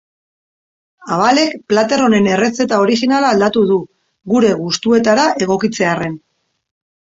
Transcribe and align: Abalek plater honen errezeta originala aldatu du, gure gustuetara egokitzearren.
Abalek 1.17 1.51
plater 1.73 2.03
honen 2.05 2.29
errezeta 2.37 2.79
originala 2.85 3.29
aldatu 3.35 3.65
du, 3.73 3.79
gure 4.35 4.51
gustuetara 4.65 5.29
egokitzearren. 5.49 6.21